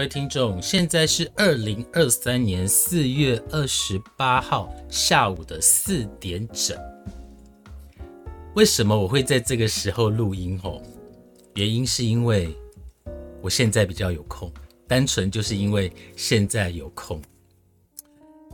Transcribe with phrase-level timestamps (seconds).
[0.00, 6.74] 各位听众，现在是二零二三年四月二十八号下午的四点整。
[8.54, 10.58] 为什么我会在这个时候录音？
[10.64, 10.80] 哦，
[11.52, 12.48] 原因是因为
[13.42, 14.50] 我现在比较有空，
[14.88, 17.20] 单纯就是因为现在有空。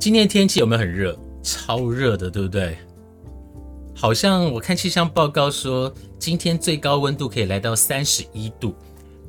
[0.00, 1.16] 今天天气有没有很热？
[1.44, 2.77] 超热的，对不对？
[3.94, 8.75] 好像我看气象报告说，今天最高温度可以来到三十一度。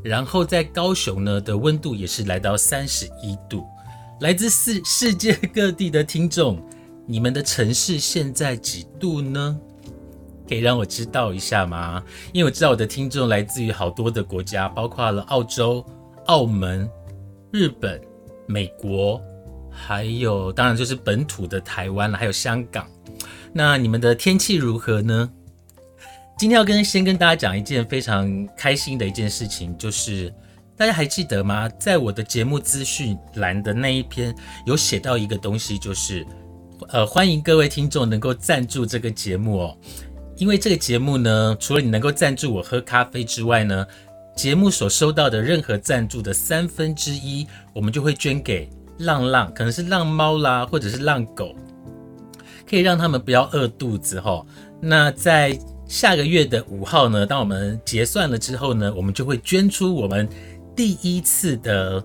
[0.08, 3.66] 然后在高雄呢的温度也是来到三十一度，
[4.22, 6.64] 来自世世界各地的听众，
[7.05, 9.59] 你们的城市现在几度呢？
[10.47, 12.02] 可以让我知道一下吗？
[12.31, 15.86] 因为我知道我的听众来自于好多的国家，包括了澳洲、
[16.27, 16.89] 澳门、
[17.52, 17.99] 日本、
[18.45, 19.21] 美国，
[19.69, 22.88] 还有当然就是本土的台湾了，还有香港。
[23.52, 25.30] 那你们的天气如何呢？
[26.38, 30.31] 今天要跟先跟大家讲一件非常开心的一件事情，就是
[30.75, 31.67] 大家还记得吗？
[31.80, 36.23] 在我的节目资讯栏的那一篇有写到一个东西，就是
[36.89, 39.77] 呃欢迎各位听众能够赞助这个节目哦。
[40.36, 43.87] 因为这个节目呢，除了你能够赞助我喝咖啡之外呢，
[44.36, 48.69] 节目所收到的任何赞助的三分之一，我们就会捐给
[48.99, 51.55] 浪浪，可能是浪猫啦，或者是浪狗，
[52.69, 54.45] 可以让他们不要饿肚子哈。
[54.80, 60.27] 那在下个月的五号呢，当我们结算了之后呢，我们就会捐出我们
[60.75, 62.03] 第一次的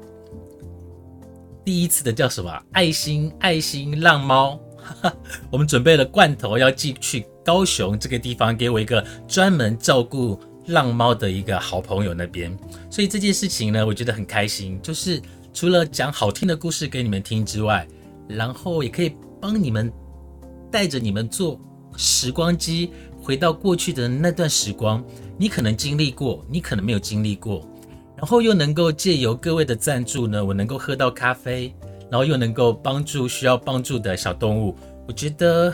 [1.65, 4.59] 第一次的叫什么爱心爱心浪猫，
[5.51, 12.57] 我们准备了罐头要寄去高雄这个地方，给我一个专门照顾浪猫的一个好朋友那边。
[12.89, 15.21] 所以这件事情呢，我觉得很开心，就是
[15.53, 17.87] 除了讲好听的故事给你们听之外，
[18.29, 19.93] 然后也可以帮你们
[20.71, 21.61] 带着你们做
[21.97, 22.93] 时光机。
[23.23, 25.03] 回到过去的那段时光，
[25.39, 27.65] 你可能经历过，你可能没有经历过，
[28.17, 31.73] 然后又能够借由各位的赞助呢，我能够喝到咖啡，
[32.11, 34.77] 然后又能够帮助需要帮助的小动物。
[35.07, 35.73] 我觉得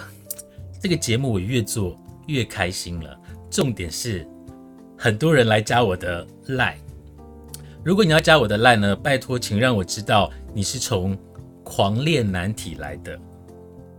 [0.79, 3.19] 这个节目我越做越开心了。
[3.51, 4.29] 重点是
[4.95, 6.77] 很多人来加我的赖，
[7.83, 11.17] 如果你要加我的赖呢，拜托请让我知道你是从
[11.65, 13.19] 狂恋难题来的。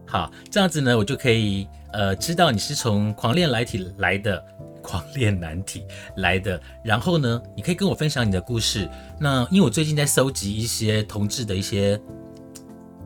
[0.05, 1.67] 好，这样子呢，我就可以。
[1.91, 4.43] 呃，知道你是从狂恋来体来的，
[4.81, 5.83] 狂恋难题
[6.17, 8.87] 来的，然后呢，你可以跟我分享你的故事。
[9.19, 11.99] 那因为我最近在搜集一些同志的一些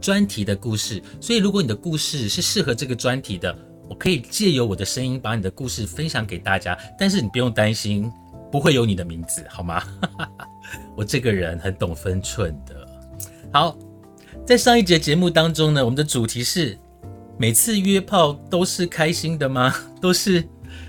[0.02, 3.56] 专题的故事，所以如果你的故事是适合这个专题的，
[3.90, 6.78] 我可以借由我的声音把你的故事分享给大家。
[7.00, 8.12] 但是你不用担心，
[8.52, 9.82] 不会有你的名字，好吗？
[10.96, 12.88] 我这个人很懂分寸的。
[13.52, 13.78] 好，
[14.46, 16.78] 在上一节节目当中呢，我们的主题是。
[17.38, 19.74] 每次约炮都是开心的吗？
[20.00, 20.44] 都是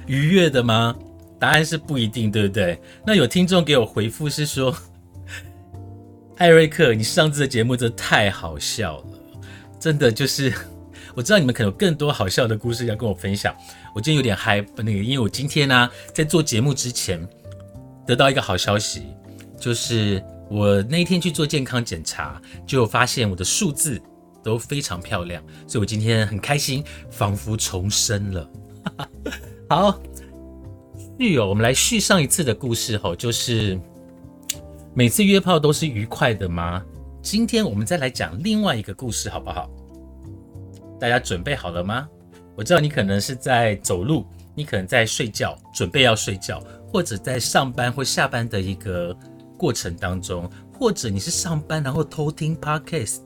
[0.07, 0.95] 愉悦的吗？
[1.39, 2.81] 答案是不一定，对不对？
[3.07, 4.75] 那有听众给我回复是说
[6.39, 9.05] ：“艾瑞克，你上次的节目真的太好笑了，
[9.81, 10.53] 真的就是
[11.15, 13.55] 我知道你们可能有更多好笑的故事要跟我分享。
[13.95, 17.27] 我今天有点嗨，那个因为我今天呢在做节目之前
[18.07, 19.03] 得到一个好消息，
[19.59, 24.01] 就是我那天去做健康检查，就发现我的数字。”
[24.45, 28.51] 都非常漂亮，所以我今天很开心，仿佛重生了。
[29.69, 29.99] 好，
[31.19, 33.81] 续哦，我们来续上一次的故事吼，就是
[34.95, 36.85] 每次约炮都是愉快的吗？
[37.23, 39.71] 今天我们再来讲另外一个故事，好不好？
[41.01, 42.07] 大家准备好了吗？
[42.55, 46.63] 我知道你可能是在走路，你可能在睡觉，准备要睡觉，
[46.93, 49.17] 或者在上班或下班的一个
[49.57, 53.23] 过程当中，或者你是上班然后偷听 podcast。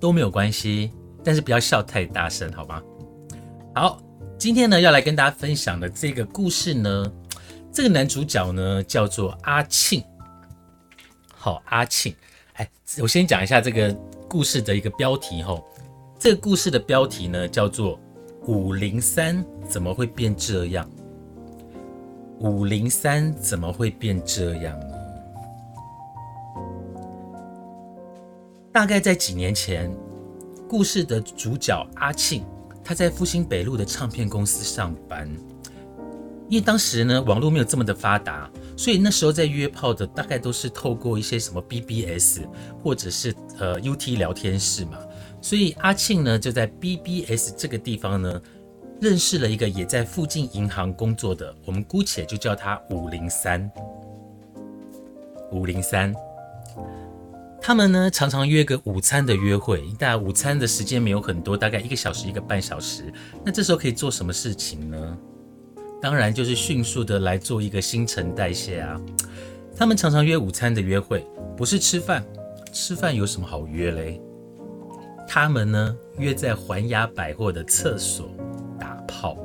[0.00, 0.90] 都没有关系，
[1.22, 2.82] 但是不要笑太大声，好吗？
[3.74, 4.02] 好，
[4.38, 7.12] 今天呢要来跟大家分享的这个故事呢，
[7.70, 10.02] 这个男主角呢叫做阿庆。
[11.28, 12.14] 好，阿庆，
[12.54, 12.68] 哎，
[13.00, 13.94] 我先讲一下这个
[14.28, 15.64] 故事的一个标题吼，
[16.18, 17.96] 这个故事的标题呢叫做
[18.46, 20.84] 《五零三怎么会变这样》。
[22.40, 24.99] 五零三怎么会变这样呢？
[28.72, 29.92] 大概在几年前，
[30.68, 32.44] 故事的主角阿庆，
[32.84, 35.28] 他在复兴北路的唱片公司上班。
[36.48, 42.40] 因为当时呢，网络没有这么的发达，所以那时候在约炮的大概都是透过一些什么 BBS
[42.82, 44.98] 或者是呃 UT 聊天室嘛。
[45.40, 48.40] 所以阿庆呢就在 BBS 这个地方呢。
[49.00, 53.70] 认识了一个也在附近银行工作的，我们姑且就叫他五零三。
[55.52, 56.14] 五零三，
[57.62, 63.12] 他们呢常常约个午餐的约会，大家午餐的时间没有很多，大概一个小时一个半小时。
[63.44, 65.18] 那这时候可以做什么事情呢？
[66.00, 69.00] 当然就是迅速的来做一个新陈代谢啊。
[69.76, 71.26] 他们常常约午餐的约会，
[71.56, 72.24] 不是吃饭，
[72.72, 74.20] 吃饭有什么好约嘞？
[75.28, 78.30] 他们呢约在环亚百货的厕所。
[78.80, 79.36] 打炮，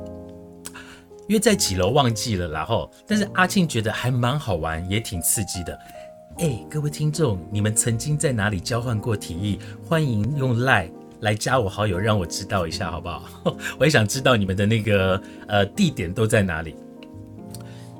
[1.28, 5.78] 约在几楼忘记了，然后，但是阿庆觉得还蛮好玩，也挺刺激的。
[6.38, 9.58] 哎，各位听众，你们曾经在哪里交换过提议？
[9.82, 10.90] 欢迎用赖
[11.20, 13.56] 来加我好友，让我知道一下，好不好？
[13.80, 16.76] 我也想知道你们的那个呃地点都在哪里。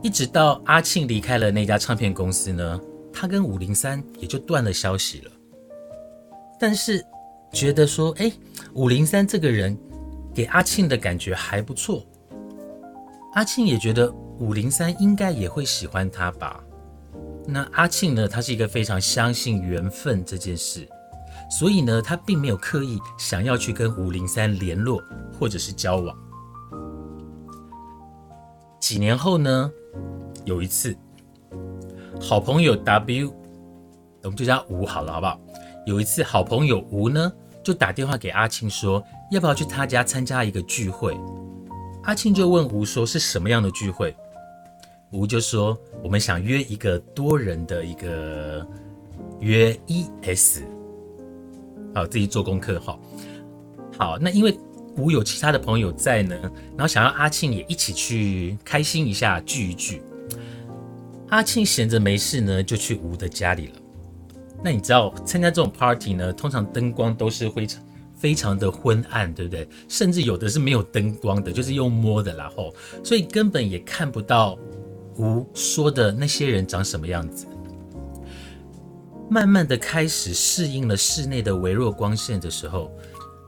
[0.02, 2.80] 一直到阿庆离开了那家唱片公司呢，
[3.12, 5.30] 他跟五零三也就断了消息了。
[6.60, 7.04] 但是
[7.52, 8.30] 觉得说，哎，
[8.74, 9.76] 五零三这个人。
[10.34, 12.04] 给阿庆的感觉还不错，
[13.32, 16.62] 阿庆也觉得五零三应该也会喜欢他吧。
[17.46, 20.88] 那阿庆呢，他是一个非常相信缘分这件事，
[21.50, 25.00] 所以呢，他并没有刻意想要去跟五零三联络
[25.38, 26.16] 或者是交往。
[28.80, 29.70] 几年后呢，
[30.44, 30.96] 有一次，
[32.20, 33.32] 好朋友 W，
[34.22, 35.40] 我们就叫吴好了，好不好？
[35.86, 37.32] 有一次，好朋友吴呢。
[37.64, 39.02] 就打电话给阿庆说，
[39.32, 41.18] 要不要去他家参加一个聚会？
[42.04, 44.14] 阿庆就问吴说是什么样的聚会？
[45.10, 48.64] 吴就说我们想约一个多人的一个
[49.40, 50.62] 约 E S，
[51.92, 52.96] 好自己做功课哈。
[53.98, 54.56] 好，那因为
[54.96, 56.36] 吴有其他的朋友在呢，
[56.76, 60.00] 然后想要阿庆也一起去开心一下聚一聚。
[61.30, 63.72] 阿庆闲着没事呢，就去吴的家里了。
[64.62, 66.32] 那你知道参加这种 party 呢？
[66.32, 67.82] 通常灯光都是非常
[68.14, 69.68] 非常的昏暗，对不对？
[69.88, 72.72] 甚至有的是没有灯光的，就是用摸的，然后
[73.02, 74.56] 所以根本也看不到
[75.18, 77.46] 吴说的那些人长什么样子。
[79.28, 82.90] 慢慢的开始适应了室内的微弱光线的时候，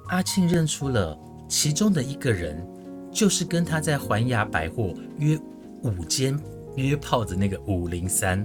[0.09, 1.17] 阿庆认出了
[1.49, 2.67] 其中的一个人，
[3.13, 5.39] 就是跟他在环亚百货约
[5.83, 6.37] 午间
[6.75, 8.45] 约炮的那个五零三。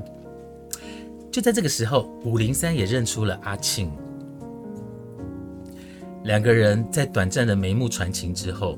[1.31, 3.91] 就在这个时候，五零三也认出了阿庆。
[6.25, 8.77] 两个人在短暂的眉目传情之后，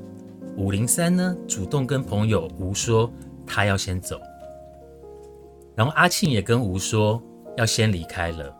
[0.56, 3.12] 五零三呢主动跟朋友吴说
[3.46, 4.18] 他要先走，
[5.76, 7.22] 然后阿庆也跟吴说
[7.56, 8.56] 要先离开了。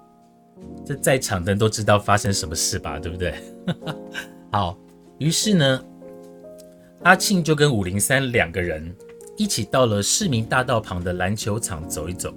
[0.85, 2.99] 这在场的人都知道发生什么事吧？
[2.99, 3.35] 对不对？
[4.53, 4.79] 好，
[5.19, 5.85] 于是呢，
[7.03, 8.95] 阿庆就跟五零三两个人
[9.37, 12.33] 一起到了市民大道旁的篮球场走一走。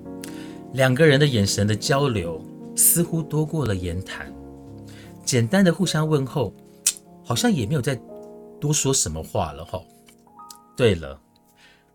[0.74, 2.44] 两个人的眼神的交流
[2.76, 4.32] 似乎多过了言谈，
[5.26, 6.54] 简单的互相问候，
[7.24, 8.00] 好像也没有再
[8.60, 9.82] 多说什么话了哈。
[10.78, 11.20] 对了，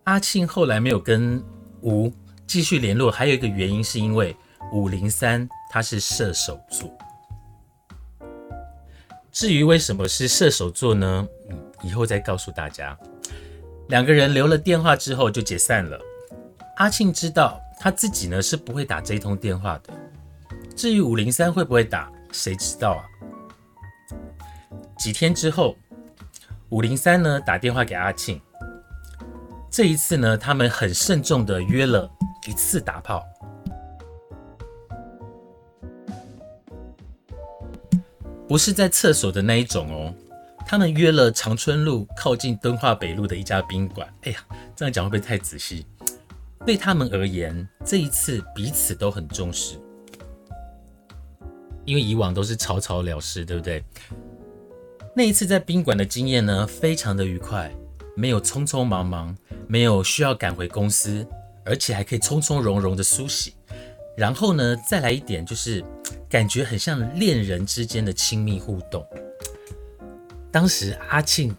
[0.05, 1.43] 阿庆后来没有跟
[1.83, 2.13] 吴
[2.47, 4.37] 继续联络，还有一个原因是因为
[4.73, 6.91] 五零三他是射手座。
[9.33, 11.29] 至于为什么是射手座呢？
[11.51, 12.97] 嗯，以后再告诉大家。
[13.89, 16.01] 两个人留了电话之后就解散了。
[16.77, 17.61] 阿庆知道。
[17.77, 19.93] 他自己呢是不会打这一通电话的。
[20.75, 23.03] 至于五零三会不会打，谁知道啊？
[24.97, 25.77] 几天之后，
[26.71, 28.41] 五零三呢打电话给阿庆。
[29.71, 32.09] 这一次呢，他们很慎重的约了
[32.47, 33.25] 一次打炮，
[38.47, 40.15] 不是在厕所的那一种哦。
[40.67, 44.09] 他们约了长春路靠近敦化北路的一家宾馆。
[44.23, 44.39] 哎呀，
[44.75, 45.87] 这样讲会不会太仔细？
[46.65, 49.79] 对他们而言，这一次彼此都很重视，
[51.85, 53.85] 因为以往都是草草了事，对不对？
[55.15, 57.71] 那一次在宾馆的经验呢，非常的愉快，
[58.17, 59.37] 没有匆匆忙忙，
[59.69, 61.27] 没有需要赶回公司，
[61.65, 63.55] 而且还可以从从容容的梳洗。
[64.17, 65.85] 然后呢，再来一点，就是
[66.29, 69.05] 感觉很像恋人之间的亲密互动。
[70.53, 71.57] 当时阿庆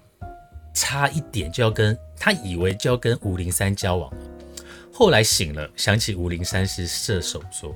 [0.74, 4.18] 差一点就要跟他以为就要跟五零三交往了。
[4.94, 7.76] 后来醒了，想起五零三是射手座，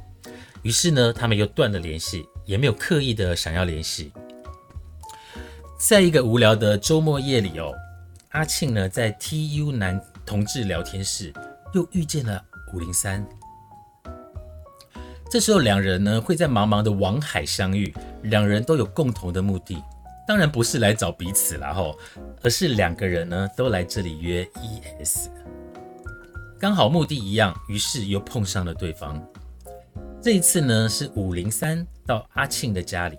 [0.61, 4.13] 于是呢，他们又断了联系，也没有刻意的想要联系。
[5.77, 7.73] 在一个无聊的周末夜里哦，
[8.29, 11.33] 阿庆呢在 TU 男同志聊天室
[11.73, 13.25] 又遇见了五零三。
[15.29, 19.83] 这时候两人呢会在茫茫的网海相遇，两人都有共同的目的，
[20.27, 21.95] 当然不是来找彼此了吼，
[22.41, 25.27] 而是两个人呢都来这里约 ES，
[26.59, 29.23] 刚好目的一样，于是又碰上了对方。
[30.19, 33.17] 这一次呢是五零三到阿庆的家里，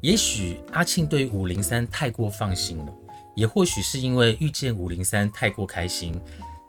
[0.00, 2.92] 也许阿庆对五零三太过放心了，
[3.34, 6.18] 也或许是因为遇见五零三太过开心，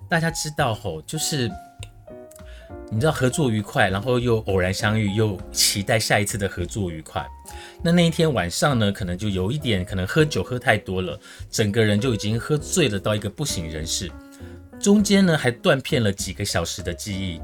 [0.09, 1.51] 大家知道吼，就是。
[2.89, 7.25] 你知道合作愉快，然后又偶然相遇，又期待下一次的合作愉快。
[7.81, 11.19] 那那一天晚上呢，可能就有一点，可能喝酒喝太多了，
[11.49, 14.11] 整个人就已经喝醉了到一个不省人事。
[14.79, 17.41] 中间呢还断片了几个小时的记忆。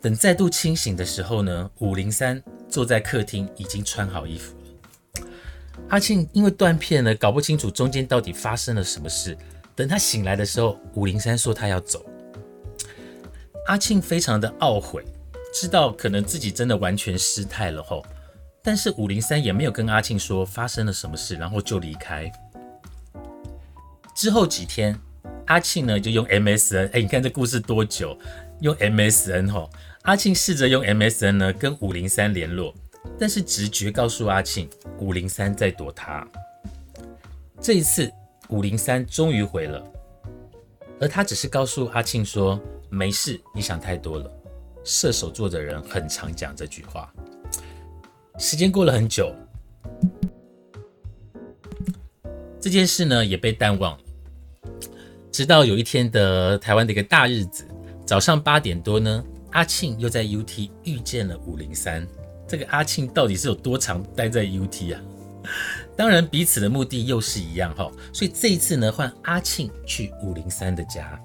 [0.00, 5.26] 等再度清醒的时候呢，五零三坐在客厅，已经穿好衣服了。
[5.90, 9.38] 阿庆因为断片呢，搞不清楚中间到底发生了什么事。
[9.78, 12.04] 等他醒来的时候，五零三说他要走。
[13.68, 15.04] 阿庆非常的懊悔，
[15.54, 18.04] 知道可能自己真的完全失态了后，
[18.60, 22.28] 但是五零三也没有跟阿庆说发生了什么事，然后就离开。
[24.16, 24.98] 之后几天，
[25.46, 28.18] 阿庆呢就用 MSN，哎，你看这故事多久？
[28.60, 29.70] 用 MSN 吼，
[30.02, 32.74] 阿庆试着用 MSN 呢跟五零三联络，
[33.16, 34.68] 但是直觉告诉阿庆，
[34.98, 36.26] 五零三在躲他。
[37.60, 38.10] 这一次，
[38.50, 39.82] 五零三终于回了，
[41.00, 42.60] 而他只是告诉阿庆说。
[42.90, 44.32] 没事，你想太多了。
[44.82, 47.12] 射手座的人很常讲这句话。
[48.38, 49.30] 时间过了很久，
[52.58, 53.98] 这件事呢也被淡忘了。
[55.30, 57.68] 直到有一天的台湾的一个大日子，
[58.06, 62.08] 早上八点多呢，阿庆又在 UT 遇见了五零三。
[62.46, 65.00] 这个阿庆到底是有多长待在 UT 啊？
[65.96, 67.90] 当然，彼此的目的又是一样哈。
[68.12, 71.20] 所以这一次呢，换阿庆去五零三的家。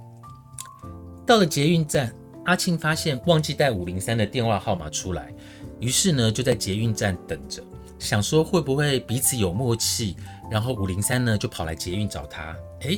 [1.25, 2.13] 到了捷运站，
[2.45, 5.33] 阿庆发现忘记带五零三的电话号码出来，
[5.79, 7.63] 于是呢就在捷运站等着，
[7.97, 10.15] 想说会不会彼此有默契，
[10.51, 12.55] 然后五零三呢就跑来捷运找他。
[12.81, 12.97] 哎，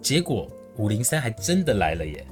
[0.00, 2.26] 结果五零三还真的来了耶！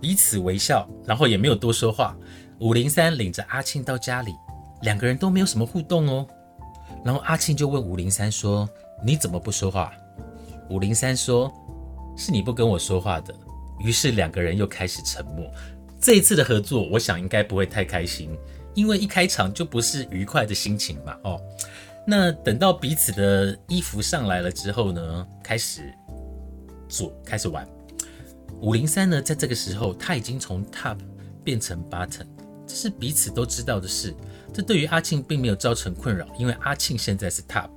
[0.00, 2.16] 彼此微笑，然后也没有多说话。
[2.60, 4.32] 五零三领着阿庆到家里，
[4.82, 6.26] 两个人都没有什么互动哦。
[7.04, 8.68] 然后阿庆就问五零三说
[9.04, 9.92] ：“你怎么不说话？”
[10.70, 11.52] 五零三说。
[12.20, 13.32] 是你不跟我说话的，
[13.78, 15.48] 于是两个人又开始沉默。
[16.00, 18.36] 这一次的合作，我想应该不会太开心，
[18.74, 21.16] 因为一开场就不是愉快的心情嘛。
[21.22, 21.40] 哦，
[22.04, 25.94] 那等到彼此的衣服上来了之后呢，开始
[26.88, 27.64] 做，开始玩。
[28.60, 30.98] 五零三呢，在这个时候他已经从 top
[31.44, 32.26] 变成 button，
[32.66, 34.12] 这是彼此都知道的事。
[34.52, 37.70] 这对于阿庆并没有造成困扰，因为阿庆现在是 top。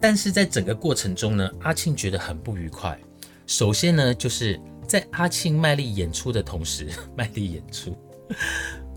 [0.00, 2.98] 但是在整个过程中呢，阿庆觉得很不愉快。
[3.46, 7.96] 首先呢，就是在阿庆卖力演出的同时， 卖力演出，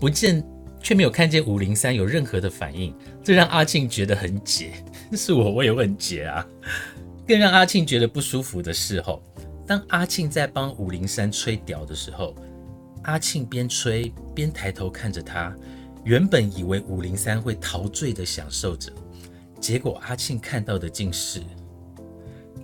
[0.00, 0.42] 不见
[0.80, 4.72] 却没有看见五零三有任何的反应，这让阿庆觉得很解。
[5.12, 6.44] 是我，我也会很解啊。
[7.26, 9.22] 更让阿庆觉得不舒服的是，后
[9.66, 12.34] 当阿庆在帮五零三吹屌的时候，
[13.02, 15.54] 阿庆边吹边抬头看着他，
[16.06, 18.92] 原本以为五零三会陶醉的享受着，
[19.60, 21.42] 结果阿庆看到的竟是。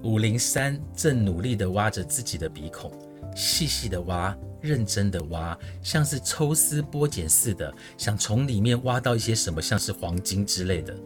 [0.04, 2.92] 五零三正努力的挖着自己的鼻孔，
[3.34, 10.96] 细细的挖，认真的挖，像是抽丝剥茧似的，想从里面挖到一些什么，像是黄金之类的。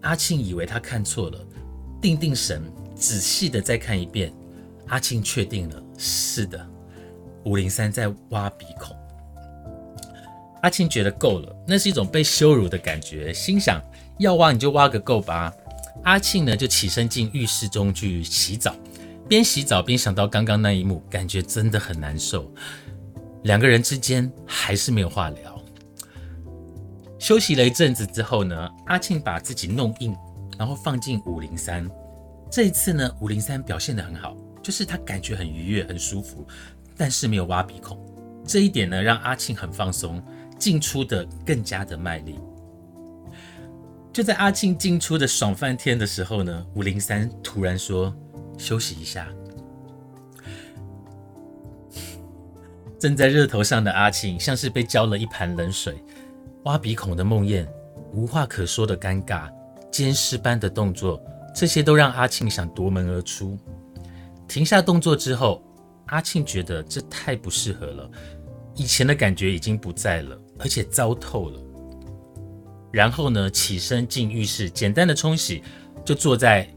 [0.00, 1.46] 阿庆以为他看错了，
[2.02, 2.64] 定定神，
[2.96, 4.34] 仔细的再看一遍。
[4.88, 6.68] 阿庆确定了，是的，
[7.44, 8.96] 五零三在挖鼻孔。
[10.66, 13.80] 阿庆觉得够了，那是一种被羞辱的感觉，心想
[14.18, 15.54] 要挖你就挖个够吧。
[16.02, 18.74] 阿庆呢，就起身进浴室中去洗澡，
[19.28, 22.52] 边洗澡边想到刚刚那一幕，感觉真的很难受。
[23.44, 25.62] 两个人之间还是没有话聊。
[27.16, 30.16] 休息了一阵子之后呢，阿庆把自己弄硬，
[30.58, 31.88] 然后放进五零三。
[32.50, 36.44] 这一次呢，五零三表现得很好，就是他感觉很愉悦、很舒服，
[36.96, 37.96] 但是没有挖鼻孔。
[38.44, 40.20] 这一点呢，让阿庆很放松，
[40.58, 42.38] 进出的更加的卖力。
[44.12, 48.14] 就在阿庆进出的爽翻天的时候呢，五零三突然说
[48.56, 49.28] ：“休息一下。
[52.98, 56.02] ”正在热头上的阿庆像是被浇了一盆冷水，
[56.64, 57.66] 挖鼻孔的梦魇，
[58.12, 59.50] 无话可说的尴尬，
[59.92, 61.22] 监视般的动作，
[61.54, 63.58] 这些都让阿庆想夺门而出。
[64.48, 65.62] 停下动作之后，
[66.06, 68.10] 阿庆觉得这太不适合了，
[68.74, 71.60] 以前的感觉已经不在了，而且糟透了。
[72.92, 75.62] 然后呢起身进浴室，简单的冲洗，
[76.04, 76.68] 就坐在，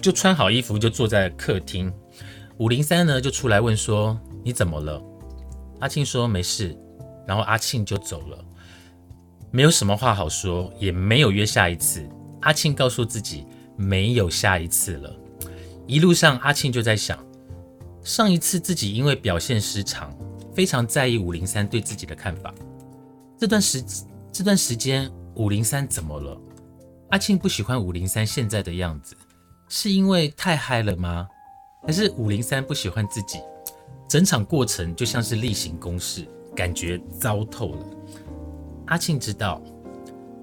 [0.00, 1.92] 就穿好衣服就坐在客厅。
[2.58, 5.02] 五零三呢就出来问说：“你怎么了？”
[5.80, 6.76] 阿庆说：“没事。”
[7.26, 8.44] 然后阿庆就走了，
[9.50, 12.08] 没有什么话好说，也没有约下一次。
[12.40, 13.44] 阿庆告诉自己
[13.76, 15.14] 没有下一次了。
[15.86, 17.18] 一路上，阿庆就在想，
[18.02, 20.12] 上一次自己因为表现失常，
[20.54, 22.54] 非常在意五零三对自己的看法。
[23.40, 23.82] 这段时
[24.30, 26.38] 这段时间，五零三怎么了？
[27.08, 29.16] 阿庆不喜欢五零三现在的样子，
[29.66, 31.26] 是因为太嗨了吗？
[31.86, 33.38] 还是五零三不喜欢自己？
[34.06, 37.86] 整场过程就像是例行公事，感觉糟透了。
[38.88, 39.58] 阿庆知道。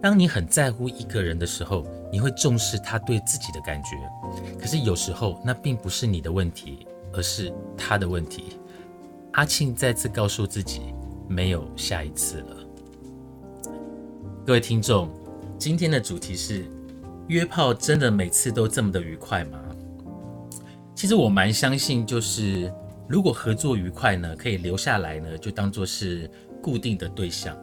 [0.02, 3.90] 当你很在乎一个人的时候，你会重视他对自己的感觉。
[4.60, 8.58] 可是有时候那并不是你的问题，而是他的问题。
[9.34, 10.82] 阿庆再次告诉自己，
[11.28, 12.57] 没有下一次了。
[14.48, 15.10] 各位听众，
[15.60, 16.64] 今天的主题是：
[17.28, 19.60] 约炮真的每次都这么的愉快吗？
[20.96, 22.74] 其实我蛮相信，就是
[23.10, 26.32] 如果合作愉快呢，可以留下来呢，就当做是
[26.64, 27.58] 固定的对象。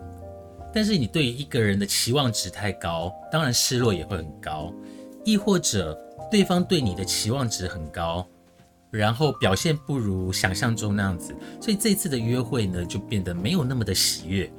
[0.75, 4.71] 但是你对于一个人的期望值太高，当然失落也会很高。
[5.25, 5.99] 亦或者
[6.31, 8.29] 对方对你的期望值很高，
[8.91, 14.53] 然后表现不如想象中那样子，所以这次的约会呢就变得没有那么的喜悦，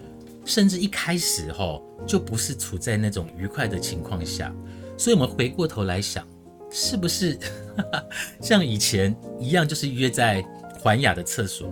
[0.45, 4.53] 甚至一开始哈就不是处在那种愉快的情况下。
[4.97, 6.25] 所以我们回过头来想，
[6.71, 7.37] 是不是
[8.39, 10.41] 像以前一样，就是约在
[10.79, 11.69] 环雅的厕所？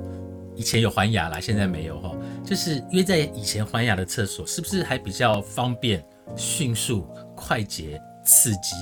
[0.55, 2.15] 以前有环雅啦，现在没有哈。
[2.43, 6.03] 就是约在以前环雅的厕所，是不是还比较方便、
[6.35, 8.75] 迅速、快捷、刺激？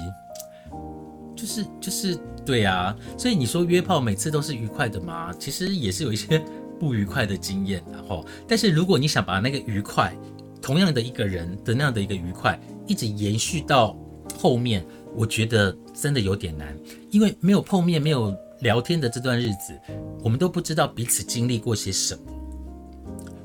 [1.35, 5.33] 就是就是对啊，所以你说约炮每次都是愉快的吗？
[5.39, 6.43] 其实也是有一些
[6.81, 10.11] 不愉快的经验，然后，但是如果你想把那个愉快，
[10.59, 13.95] 同样的一个人的那样的一个愉快，一直延续到
[14.35, 14.83] 后面，
[15.15, 16.75] 我觉得真的有点难，
[17.11, 19.79] 因为没有碰面、没有聊天的这段日子，
[20.23, 22.21] 我们都不知道彼此经历过些什么。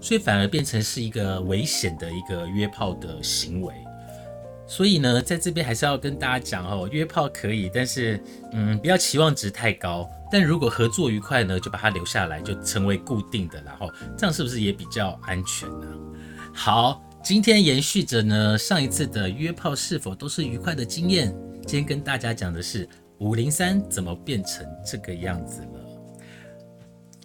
[0.01, 3.75] 所以反而变成是一个危险的一个约炮的行为，
[4.66, 8.20] 所以呢，在这边还是要跟大家讲哦，约炮可以，但是
[8.52, 10.09] 嗯，不要期望值太高。
[10.31, 15.87] 但如果合作愉快呢，就把它留下来，就成为固定的，然后这样是不是也比较安全呢？
[16.52, 21.33] 好，今天延续着呢上一次的约炮是否都是愉快的经验，
[21.64, 25.68] 今天跟大家讲的是五零三怎么变成这个样子了。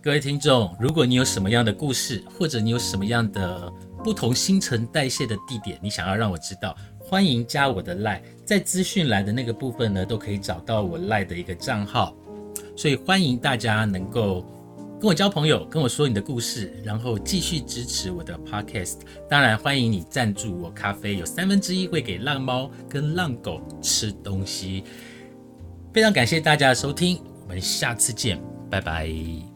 [0.04, 3.72] 各位听众，如果你有什么样的故事，或者你有什么样的
[4.04, 6.76] 不同新陈代谢的地点，你想要让我知道，
[7.12, 12.16] 欢迎加我的赖，在资讯栏的那个部分呢，都可以找到我赖的一个账号。
[12.74, 14.46] 所以欢迎大家能够
[14.98, 19.00] 跟我交朋友，跟我说你的故事，然后继续支持我的 podcast。
[19.30, 24.86] 当然，欢迎你赞助我咖啡，有三分之一会给浪猫跟浪狗吃东西。
[25.92, 29.51] 非常感谢大家的收听，我们下次见，拜拜。